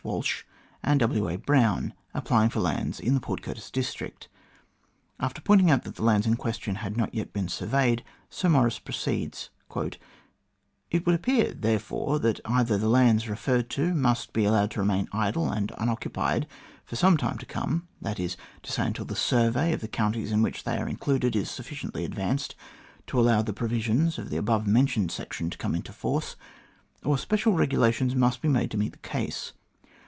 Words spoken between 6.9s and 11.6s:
not yet been surveyed, Sir Maurice proceeds: "It would appear,